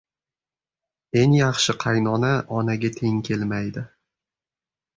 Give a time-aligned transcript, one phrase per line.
[1.19, 3.85] eng yaxshi qaynona onaga teng kelmaydi.